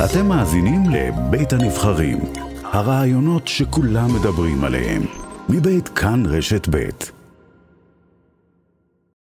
אתם 0.00 0.26
מאזינים 0.26 0.82
לבית 0.90 1.52
הנבחרים, 1.52 2.18
הרעיונות 2.62 3.48
שכולם 3.48 4.08
מדברים 4.20 4.64
עליהם, 4.64 5.02
מבית 5.48 5.88
כאן 5.88 6.26
רשת 6.26 6.68
בית. 6.68 7.10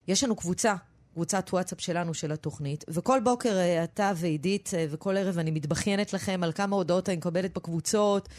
יש 0.08 0.24
לנו 0.24 0.36
קבוצה, 0.36 0.74
קבוצת 1.14 1.50
וואטסאפ 1.54 1.82
שלנו 1.82 2.14
של 2.14 2.32
התוכנית, 2.32 2.84
וכל 2.90 3.20
בוקר 3.24 3.58
אה, 3.58 3.84
אתה 3.84 4.12
ועידית 4.16 4.72
אה, 4.78 4.86
וכל 4.92 5.18
ערב 5.18 5.38
אני 5.40 5.52
מתבכיינת 5.52 6.14
לכם 6.14 6.40
על 6.44 6.52
כמה 6.52 6.76
הודעות 6.76 7.10
אני 7.10 7.18
מקבלת 7.18 7.54
בקבוצות, 7.56 8.30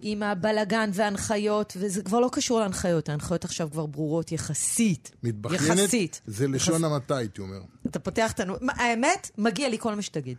עם 0.00 0.22
הבלגן 0.22 0.90
וההנחיות, 0.94 1.76
וזה 1.80 2.02
כבר 2.02 2.20
לא 2.20 2.28
קשור 2.32 2.60
להנחיות, 2.60 3.08
ההנחיות 3.08 3.44
עכשיו 3.44 3.68
כבר 3.72 3.86
ברורות 3.86 4.32
יחסית. 4.32 5.10
מתבכיינת 5.22 5.78
יחסית. 5.78 6.20
זה 6.26 6.48
לשון 6.48 6.74
יחס- 6.74 6.84
המעטה, 6.84 7.16
הייתי 7.16 7.40
אומר. 7.40 7.58
אתה 7.86 7.98
פותח 7.98 8.32
את 8.32 8.40
הנו... 8.40 8.54
מה, 8.60 8.72
האמת, 8.76 9.30
מגיע 9.38 9.68
לי 9.68 9.78
כל 9.78 9.94
מה 9.94 10.02
שתגיד. 10.02 10.36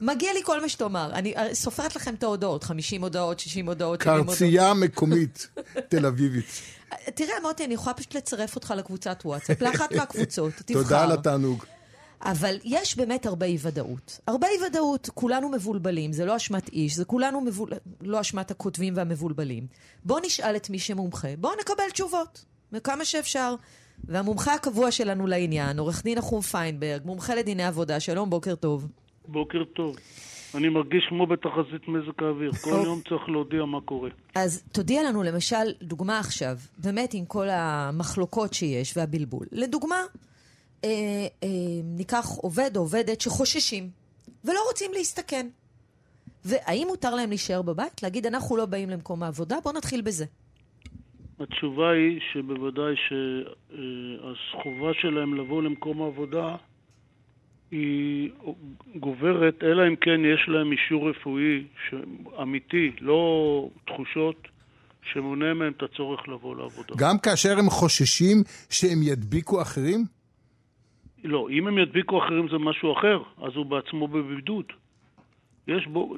מגיע 0.00 0.32
לי 0.32 0.40
כל 0.44 0.60
מה 0.60 0.68
שתאמר. 0.68 1.10
אני 1.12 1.36
אה, 1.36 1.54
סופרת 1.54 1.96
לכם 1.96 2.14
את 2.14 2.22
ההודעות, 2.22 2.64
50 2.64 3.02
הודעות, 3.02 3.38
60 3.38 3.68
הודעות, 3.68 4.00
70 4.00 4.18
הודעות. 4.18 4.28
קרצייה 4.32 4.74
מקומית, 4.74 5.48
תל 5.90 6.06
אביבית. 6.06 6.62
תראה, 7.14 7.40
מוטי, 7.42 7.64
אני 7.64 7.74
יכולה 7.74 7.94
פשוט 7.94 8.14
לצרף 8.14 8.54
אותך 8.54 8.74
לקבוצת 8.76 9.22
וואטסאפ, 9.24 9.62
לאחת 9.62 9.92
מהקבוצות, 9.96 10.52
תבחר. 10.52 10.82
תודה 10.82 11.02
על 11.02 11.12
התענוג. 11.12 11.64
אבל 12.22 12.58
יש 12.64 12.96
באמת 12.96 13.26
הרבה 13.26 13.46
אי 13.46 13.58
ודאות. 13.60 14.18
הרבה 14.26 14.46
אי 14.48 14.66
ודאות, 14.66 15.10
כולנו 15.14 15.48
מבולבלים, 15.48 16.12
זה 16.12 16.24
לא 16.24 16.36
אשמת 16.36 16.68
איש, 16.68 16.96
זה 16.96 17.04
כולנו 17.04 17.40
מבול... 17.40 17.70
לא 18.00 18.20
אשמת 18.20 18.50
הכותבים 18.50 18.96
והמבולבלים. 18.96 19.66
בואו 20.04 20.20
נשאל 20.24 20.56
את 20.56 20.70
מי 20.70 20.78
שמומחה, 20.78 21.28
בואו 21.38 21.52
נקבל 21.60 21.90
תשובות, 21.92 22.44
וכמה 22.72 23.04
שאפשר. 23.04 23.54
והמומחה 24.04 24.54
הקבוע 24.54 24.90
שלנו 24.90 25.26
לעניין, 25.26 25.78
עורך 25.78 26.02
דין 26.04 26.18
נחום 26.18 26.40
פיינברג, 26.40 27.02
מומחה 27.04 27.34
לדיני 27.34 27.64
עבודה, 27.64 28.00
שלום, 28.00 28.30
בוקר 28.30 28.54
טוב. 28.54 28.86
בוקר 29.30 29.64
טוב. 29.64 29.96
אני 30.54 30.68
מרגיש 30.68 31.06
כמו 31.08 31.26
בתחזית 31.26 31.88
מזג 31.88 32.22
האוויר. 32.22 32.52
כל. 32.52 32.82
יום 32.84 33.00
צריך 33.08 33.28
להודיע 33.28 33.64
מה 33.64 33.80
קורה. 33.80 34.10
אז 34.34 34.62
תודיע 34.72 35.02
לנו, 35.02 35.22
למשל, 35.22 35.72
דוגמה 35.82 36.18
עכשיו, 36.18 36.56
באמת 36.78 37.14
עם 37.14 37.24
כל 37.24 37.48
המחלוקות 37.48 38.54
שיש 38.54 38.96
והבלבול. 38.96 39.46
לדוגמה, 39.52 40.00
אה, 40.84 40.88
אה, 41.42 41.48
ניקח 41.84 42.26
עובד 42.36 42.70
או 42.76 42.80
עובדת 42.80 43.20
שחוששים 43.20 43.88
ולא 44.44 44.60
רוצים 44.68 44.90
להסתכן. 44.94 45.46
והאם 46.44 46.86
מותר 46.88 47.14
להם 47.14 47.28
להישאר 47.28 47.62
בבית? 47.62 48.02
להגיד, 48.02 48.26
אנחנו 48.26 48.56
לא 48.56 48.66
באים 48.66 48.90
למקום 48.90 49.22
העבודה? 49.22 49.56
בואו 49.62 49.74
נתחיל 49.74 50.00
בזה. 50.00 50.24
התשובה 51.40 51.90
היא 51.90 52.20
שבוודאי 52.32 52.94
שהחובה 52.96 54.90
שלהם 55.00 55.34
לבוא 55.34 55.62
למקום 55.62 56.02
העבודה 56.02 56.56
היא 57.70 58.30
גוברת, 58.96 59.62
אלא 59.62 59.88
אם 59.88 59.96
כן 59.96 60.20
יש 60.34 60.48
להם 60.48 60.72
אישור 60.72 61.10
רפואי 61.10 61.64
אמיתי, 62.42 62.90
לא 63.00 63.68
תחושות, 63.86 64.48
שמונע 65.12 65.54
מהם 65.54 65.72
את 65.76 65.82
הצורך 65.82 66.28
לבוא 66.28 66.56
לעבודה. 66.56 66.94
גם 66.96 67.18
כאשר 67.18 67.58
הם 67.58 67.70
חוששים 67.70 68.36
שהם 68.70 68.98
ידביקו 69.02 69.62
אחרים? 69.62 70.04
לא, 71.24 71.48
אם 71.50 71.66
הם 71.66 71.78
ידביקו 71.78 72.24
אחרים 72.24 72.48
זה 72.48 72.58
משהו 72.58 72.92
אחר, 72.92 73.18
אז 73.46 73.52
הוא 73.54 73.66
בעצמו 73.66 74.08
בבידוד. 74.08 74.64
יש 75.68 75.86
בו, 75.86 76.16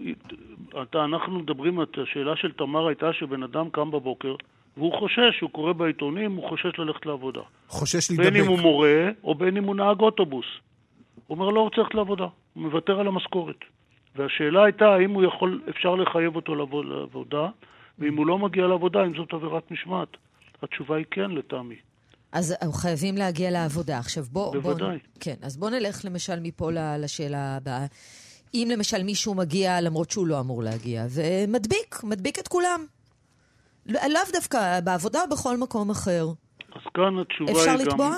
אתה, 0.82 1.04
אנחנו 1.04 1.38
מדברים, 1.38 1.78
השאלה 1.80 2.36
של 2.36 2.52
תמר 2.52 2.86
הייתה 2.86 3.12
שבן 3.12 3.42
אדם 3.42 3.70
קם 3.70 3.90
בבוקר 3.90 4.34
והוא 4.76 4.98
חושש, 4.98 5.40
הוא 5.40 5.50
קורא 5.50 5.72
בעיתונים, 5.72 6.32
הוא 6.32 6.48
חושש 6.48 6.78
ללכת 6.78 7.06
לעבודה. 7.06 7.40
חושש 7.68 8.10
בין 8.10 8.36
אם 8.36 8.40
הוא 8.40 8.48
להידבק. 8.48 8.62
מורה 8.62 9.08
או 9.24 9.34
בין 9.34 9.56
אם 9.56 9.64
הוא 9.64 9.76
נהג 9.76 10.00
אוטובוס. 10.00 10.46
הוא 11.26 11.38
אומר, 11.38 11.50
לא 11.50 11.60
רוצה 11.60 11.80
ללכת 11.80 11.94
לעבודה, 11.94 12.26
הוא 12.54 12.62
מוותר 12.62 13.00
על 13.00 13.06
המשכורת. 13.06 13.56
והשאלה 14.16 14.64
הייתה 14.64 14.84
האם 14.84 15.10
הוא 15.10 15.24
יכול, 15.24 15.62
אפשר 15.70 15.94
לחייב 15.94 16.36
אותו 16.36 16.54
לבוא 16.54 16.84
לעבודה, 16.84 17.48
ואם 17.98 18.16
הוא 18.16 18.26
לא 18.26 18.38
מגיע 18.38 18.66
לעבודה, 18.66 19.04
אם 19.04 19.14
זאת 19.16 19.32
עבירת 19.32 19.70
משמעת. 19.70 20.08
התשובה 20.62 20.96
היא 20.96 21.04
כן, 21.10 21.30
לטעמי. 21.30 21.76
אז 22.32 22.56
חייבים 22.72 23.16
להגיע 23.16 23.50
לעבודה. 23.50 23.98
עכשיו 23.98 24.24
בוא... 24.32 24.52
בוודאי. 24.52 24.88
בוא, 24.88 24.98
כן, 25.20 25.34
אז 25.42 25.56
בוא 25.56 25.70
נלך 25.70 26.04
למשל 26.04 26.40
מפה 26.42 26.70
לשאלה 26.98 27.56
הבאה. 27.56 27.86
אם 28.54 28.68
למשל 28.72 29.02
מישהו 29.02 29.34
מגיע 29.34 29.80
למרות 29.80 30.10
שהוא 30.10 30.26
לא 30.26 30.40
אמור 30.40 30.62
להגיע, 30.62 31.04
ומדביק, 31.14 32.00
מדביק 32.04 32.38
את 32.38 32.48
כולם. 32.48 32.86
לא- 33.86 34.00
לאו 34.08 34.20
דווקא 34.32 34.80
בעבודה 34.84 35.20
או 35.22 35.28
בכל 35.30 35.56
מקום 35.56 35.90
אחר. 35.90 36.26
אז 36.74 36.82
כאן 36.94 37.18
התשובה 37.18 37.52
אפשר 37.52 37.70
היא 37.70 37.78
גם... 37.78 37.86
לתבוע? 37.86 38.16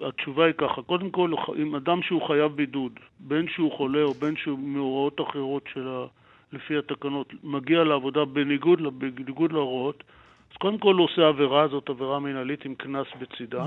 התשובה 0.00 0.44
היא 0.44 0.54
ככה, 0.58 0.82
קודם 0.82 1.10
כל, 1.10 1.30
אם 1.62 1.74
אדם 1.74 2.02
שהוא 2.02 2.26
חייב 2.26 2.52
בידוד, 2.52 2.92
בין 3.20 3.48
שהוא 3.48 3.72
חולה 3.72 4.02
או 4.02 4.14
בין 4.14 4.36
שהוא 4.36 4.58
מהוראות 4.58 5.20
אחרות 5.20 5.62
של 5.74 5.88
ה... 5.88 6.06
לפי 6.52 6.78
התקנות, 6.78 7.34
מגיע 7.42 7.84
לעבודה 7.84 8.24
בניגוד, 8.24 8.98
בניגוד 8.98 9.52
להוראות, 9.52 10.04
אז 10.50 10.56
קודם 10.56 10.78
כל 10.78 10.94
הוא 10.94 11.04
עושה 11.04 11.28
עבירה, 11.28 11.68
זאת 11.68 11.88
עבירה 11.88 12.18
מנהלית 12.18 12.64
עם 12.64 12.74
קנס 12.74 13.06
בצידה, 13.20 13.64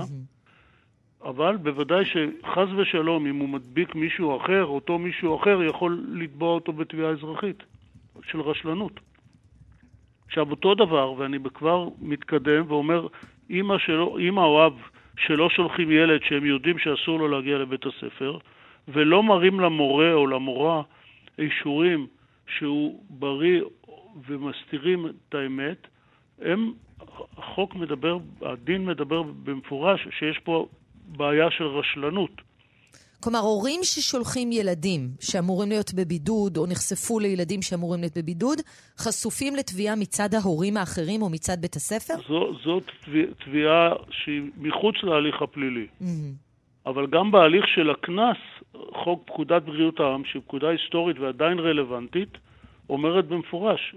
אבל 1.24 1.56
בוודאי 1.56 2.04
שחס 2.04 2.68
ושלום, 2.76 3.26
אם 3.26 3.36
הוא 3.36 3.48
מדביק 3.48 3.94
מישהו 3.94 4.36
אחר, 4.36 4.64
אותו 4.64 4.98
מישהו 4.98 5.36
אחר 5.36 5.62
יכול 5.62 6.04
לתבוע 6.12 6.54
אותו 6.54 6.72
בתביעה 6.72 7.10
אזרחית 7.10 7.62
של 8.22 8.40
רשלנות. 8.40 9.00
עכשיו, 10.26 10.50
אותו 10.50 10.74
דבר, 10.74 11.12
ואני 11.12 11.38
כבר 11.54 11.88
מתקדם 12.00 12.64
ואומר, 12.68 13.06
שלו, 13.78 14.18
אמא 14.18 14.40
או 14.40 14.66
אב 14.66 14.80
שלא 15.18 15.50
שולחים 15.50 15.90
ילד 15.90 16.20
שהם 16.24 16.44
יודעים 16.44 16.78
שאסור 16.78 17.18
לו 17.18 17.28
להגיע 17.28 17.58
לבית 17.58 17.86
הספר, 17.86 18.38
ולא 18.88 19.22
מראים 19.22 19.60
למורה 19.60 20.12
או 20.12 20.26
למורה 20.26 20.82
אישורים 21.38 22.06
שהוא 22.56 23.04
בריא 23.10 23.62
ומסתירים 24.26 25.06
את 25.06 25.34
האמת, 25.34 25.86
הם, 26.40 26.72
החוק 27.36 27.74
מדבר, 27.74 28.18
הדין 28.42 28.84
מדבר 28.84 29.22
במפורש 29.22 30.08
שיש 30.18 30.38
פה 30.38 30.66
בעיה 31.06 31.50
של 31.50 31.64
רשלנות. 31.64 32.42
כלומר, 33.22 33.38
הורים 33.38 33.80
ששולחים 33.82 34.52
ילדים 34.52 35.08
שאמורים 35.20 35.68
להיות 35.68 35.94
בבידוד, 35.94 36.56
או 36.56 36.66
נחשפו 36.66 37.18
לילדים 37.18 37.62
שאמורים 37.62 38.00
להיות 38.00 38.18
בבידוד, 38.18 38.58
חשופים 38.98 39.56
לתביעה 39.56 39.96
מצד 39.96 40.28
ההורים 40.34 40.76
האחרים 40.76 41.22
או 41.22 41.28
מצד 41.30 41.56
בית 41.60 41.76
הספר? 41.76 42.14
זו, 42.28 42.52
זאת 42.64 42.82
תביע- 43.04 43.26
תביעה 43.44 43.88
שהיא 44.10 44.42
מחוץ 44.56 44.94
להליך 45.02 45.42
הפלילי. 45.42 45.86
אבל 46.86 47.06
גם 47.06 47.30
בהליך 47.30 47.64
של 47.74 47.90
הקנס, 47.90 48.36
חוק 49.04 49.22
פקודת 49.26 49.62
בריאות 49.62 50.00
העם, 50.00 50.22
שהיא 50.24 50.42
פקודה 50.42 50.68
היסטורית 50.68 51.18
ועדיין 51.18 51.58
רלוונטית, 51.58 52.28
אומרת 52.90 53.24
במפורש, 53.28 53.94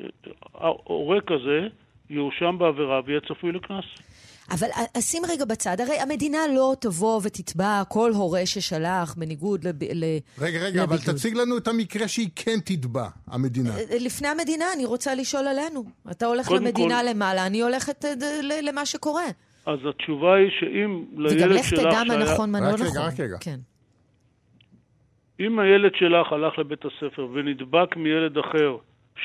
הורה 0.84 1.22
כזה 1.22 1.68
יואשם 2.09 2.56
בעבירה 2.58 3.02
ויהיה 3.06 3.19
צפוי 3.22 3.52
לקנס. 3.52 3.85
אבל 4.52 4.68
א- 4.74 5.00
שים 5.02 5.24
רגע 5.30 5.46
בצד, 5.46 5.82
הרי 5.82 6.00
המדינה 6.00 6.38
לא 6.56 6.76
תבוא 6.82 7.22
ותתבע 7.24 7.84
כל 7.90 8.12
הורה 8.12 8.46
ששלח 8.46 9.14
בניגוד 9.18 9.68
לב... 9.68 9.84
ל... 9.84 10.04
רגע, 10.40 10.60
רגע, 10.60 10.84
אבל 10.84 10.96
לבידוד. 10.96 11.16
תציג 11.16 11.38
לנו 11.38 11.58
את 11.58 11.68
המקרה 11.68 12.08
שהיא 12.08 12.30
כן 12.36 12.60
תתבע, 12.66 13.08
המדינה. 13.28 13.78
אה, 13.78 13.84
לפני 14.00 14.28
המדינה, 14.28 14.66
אני 14.76 14.86
רוצה 14.86 15.16
לשאול 15.16 15.48
עלינו. 15.48 15.84
אתה 16.12 16.26
הולך 16.26 16.52
למדינה 16.52 17.00
כל- 17.02 17.10
למעלה, 17.10 17.46
אני 17.46 17.62
הולכת 17.62 18.06
אה, 18.06 18.14
למה 18.62 18.86
שקורה. 18.86 19.26
אז 19.66 19.80
התשובה 19.90 20.36
היא 20.36 20.50
שאם 20.60 21.04
וגם 21.14 21.22
לילד 21.22 21.52
לך 21.52 21.66
שלך 21.66 21.80
תדע 21.80 22.04
מה 22.08 22.18
נכון, 22.18 22.52
מה 22.52 22.60
לא 22.60 22.66
רק 22.66 22.74
נכון. 22.74 22.88
רגע, 22.88 23.02
רק 23.08 23.20
רגע. 23.20 23.38
כן. 23.40 23.60
אם 25.40 25.60
הילד 25.60 25.92
שלך 25.96 26.32
הלך 26.34 26.60
לבית 26.60 26.80
הספר 26.86 27.28
ונדבק 27.34 27.96
מילד 27.96 28.38
אחר, 28.38 28.78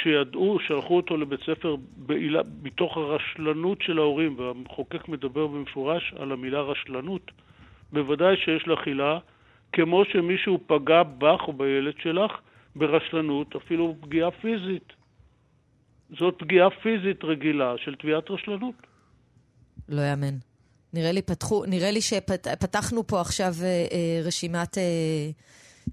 שידעו, 0.03 0.59
שלחו 0.67 0.97
אותו 0.97 1.17
לבית 1.17 1.41
ספר 1.41 1.77
בעילה, 1.97 2.41
מתוך 2.63 2.97
הרשלנות 2.97 3.83
של 3.83 3.99
ההורים, 3.99 4.39
והמחוקק 4.39 5.09
מדבר 5.09 5.47
במפורש 5.47 6.15
על 6.19 6.33
המילה 6.33 6.61
רשלנות, 6.61 7.31
בוודאי 7.93 8.37
שיש 8.37 8.69
לך 8.69 8.87
עילה, 8.87 9.19
כמו 9.73 10.05
שמישהו 10.13 10.61
פגע 10.67 11.03
בך 11.03 11.41
או 11.49 11.53
בילד 11.53 11.95
שלך 12.03 12.33
ברשלנות, 12.77 13.57
אפילו 13.57 13.97
פגיעה 14.01 14.31
פיזית. 14.31 14.93
זאת 16.19 16.35
פגיעה 16.39 16.71
פיזית 16.71 17.25
רגילה 17.25 17.75
של 17.85 17.95
תביעת 17.95 18.31
רשלנות. 18.31 18.75
לא 19.89 20.01
יאמן. 20.01 20.35
נראה 20.93 21.13
לי, 21.13 21.23
פתחו, 21.23 21.65
נראה 21.67 21.91
לי 21.91 22.01
שפתחנו 22.01 23.07
פה 23.07 23.21
עכשיו 23.21 23.53
אה, 23.63 23.67
אה, 23.67 24.21
רשימת 24.25 24.79
אה, 24.79 24.83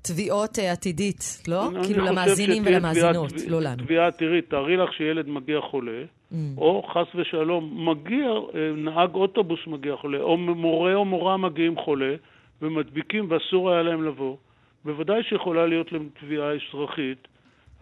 תביעות 0.01 0.59
אה, 0.59 0.71
עתידית, 0.71 1.43
לא? 1.47 1.69
כאילו 1.83 2.05
למאזינים 2.05 2.63
ולמאזינות, 2.65 3.31
לא 3.47 3.61
לנו. 3.61 3.83
תביעה, 3.83 4.11
תראי, 4.11 4.41
תארי 4.41 4.77
לך 4.77 4.93
שילד 4.93 5.27
מגיע 5.29 5.61
חולה, 5.61 6.03
Mm. 6.31 6.35
או 6.57 6.83
חס 6.93 7.15
ושלום, 7.15 7.89
מגיע, 7.89 8.29
אה, 8.55 8.71
נהג 8.75 9.15
אוטובוס 9.15 9.59
מגיע 9.67 9.95
חולה, 9.95 10.21
או 10.21 10.37
מורה 10.37 10.95
או 10.95 11.05
מורה 11.05 11.37
מגיעים 11.37 11.75
חולה, 11.77 12.15
ומדביקים 12.61 13.25
ואסור 13.29 13.71
היה 13.71 13.83
להם 13.83 14.03
לבוא, 14.03 14.37
בוודאי 14.85 15.23
שיכולה 15.23 15.65
להיות 15.65 15.91
להם 15.91 16.09
תביעה 16.19 16.51
אזרחית, 16.53 17.27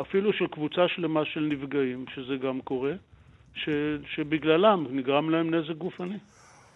אפילו 0.01 0.33
של 0.33 0.47
קבוצה 0.47 0.88
שלמה 0.88 1.25
של 1.25 1.39
נפגעים, 1.39 2.06
שזה 2.15 2.35
גם 2.38 2.62
קורה, 2.62 2.94
ש, 3.53 3.69
שבגללם 4.15 4.85
נגרם 4.89 5.29
להם 5.29 5.56
נזק 5.56 5.75
גופני. 5.75 6.17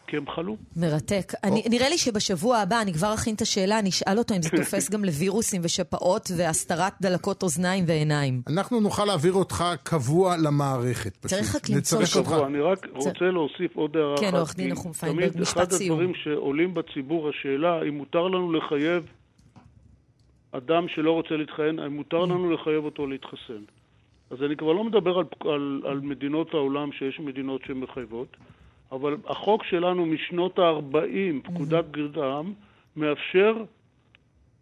כי 0.09 0.17
הם 0.17 0.25
חלו. 0.35 0.57
מרתק. 0.75 1.33
אני, 1.44 1.63
נראה 1.69 1.89
לי 1.89 1.97
שבשבוע 1.97 2.57
הבא, 2.57 2.81
אני 2.81 2.94
כבר 2.94 3.13
אכין 3.13 3.35
את 3.35 3.41
השאלה, 3.41 3.79
אני 3.79 3.89
אשאל 3.89 4.17
אותו 4.17 4.35
אם 4.35 4.41
זה 4.41 4.50
תופס 4.57 4.89
גם 4.89 5.06
לווירוסים 5.06 5.61
ושפעות 5.63 6.31
והסתרת 6.38 6.94
דלקות 7.01 7.44
אוזניים 7.44 7.83
ועיניים. 7.88 8.41
אנחנו 8.47 8.79
נוכל 8.79 9.06
להעביר 9.06 9.33
אותך 9.33 9.63
קבוע 9.83 10.35
למערכת. 10.38 11.17
פשוט. 11.17 11.25
צריך 11.25 11.56
רק 11.56 11.69
למצוא 11.69 12.01
נצרף 12.01 12.15
אותך. 12.17 12.29
שבוע, 12.29 12.47
אני 12.47 12.59
רק 12.59 12.88
רוצה 12.95 13.25
להוסיף 13.25 13.75
עוד 13.75 13.97
הערה 13.97 14.15
אחת. 14.15 14.23
כן, 14.23 14.35
עורך 14.35 14.56
דין 14.56 14.71
נחום 14.71 14.91
פיינברג, 14.94 15.29
תמיד 15.29 15.41
משפט 15.41 15.57
אחד 15.57 15.71
סיום. 15.71 16.00
הדברים 16.00 16.15
שעולים 16.23 16.73
בציבור, 16.73 17.29
השאלה 17.29 17.81
אם 17.89 17.97
מותר 17.97 18.27
לנו 18.27 18.53
לחייב 18.53 19.03
אדם 20.51 20.88
שלא 20.88 21.12
רוצה 21.12 21.35
להתחסן, 21.35 21.79
האם 21.79 21.94
מותר 21.95 22.25
לנו 22.25 22.51
לחייב 22.51 22.85
אותו 22.85 23.07
להתחסן. 23.07 23.63
אז 24.29 24.38
אני 24.45 24.55
כבר 24.57 24.71
לא 24.71 24.83
מדבר 24.83 25.17
על, 25.17 25.25
על, 25.53 25.81
על 25.85 26.00
מדינות 26.00 26.53
העולם, 26.53 26.91
שיש 26.91 27.19
מדינות 27.19 27.62
שמחייבות, 27.67 28.38
אבל 28.91 29.18
החוק 29.27 29.63
שלנו 29.63 30.06
משנות 30.06 30.59
ה-40, 30.59 31.44
פקודת 31.44 31.86
בריאות 31.86 32.18
העם, 32.18 32.53
מאפשר 32.95 33.53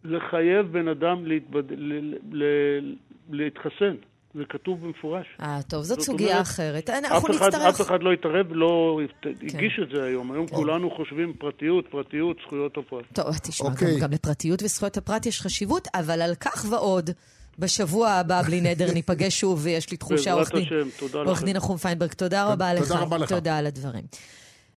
לחייב 0.04 0.66
בן 0.72 0.88
אדם 0.88 1.26
להתבד... 1.26 1.72
ל... 1.72 2.14
ל... 2.32 2.44
להתחסן. 3.30 3.94
זה 4.34 4.44
כתוב 4.48 4.86
במפורש. 4.86 5.26
אה, 5.40 5.58
טוב, 5.68 5.82
זאת 5.82 5.98
זאת 5.98 6.06
סוגיה 6.06 6.28
אומרת, 6.28 6.42
אחרת. 6.42 6.90
אף 6.90 7.04
אנחנו 7.04 7.36
אחד, 7.36 7.44
נצטרך... 7.44 7.62
אף 7.62 7.80
אחד 7.80 8.02
לא 8.02 8.12
התערב, 8.12 8.46
לא 8.50 9.00
הגיש 9.24 9.80
את 9.82 9.88
זה 9.94 10.04
היום. 10.04 10.32
היום 10.32 10.46
כן. 10.46 10.56
כולנו 10.56 10.90
חושבים 10.90 11.32
פרטיות, 11.38 11.86
פרטיות, 11.90 12.36
זכויות 12.46 12.78
הפרט. 12.78 13.04
טוב, 13.12 13.38
תשמע, 13.42 13.68
אוקיי. 13.70 13.94
גם, 13.94 14.00
גם 14.00 14.10
לפרטיות 14.12 14.62
וזכויות 14.62 14.96
הפרט 14.96 15.26
יש 15.26 15.40
חשיבות, 15.40 15.88
אבל 15.94 16.22
על 16.22 16.34
כך 16.34 16.64
ועוד, 16.70 17.10
בשבוע 17.58 18.10
הבא, 18.10 18.42
בלי 18.42 18.60
נדר, 18.60 18.92
ניפגש 18.92 19.40
שוב, 19.40 19.60
ויש 19.62 19.90
לי 19.90 19.96
תחושה, 19.96 20.32
עורך. 20.32 21.42
דין 21.44 21.56
נחום 21.56 21.76
פיינברג, 21.76 22.12
תודה 22.12 22.44
רבה 22.44 22.74
לך. 22.74 22.88
תודה 22.88 23.00
רבה 23.00 23.18
לך. 23.18 23.28
תודה 23.28 23.58
על 23.58 23.66
הדברים. 23.66 24.04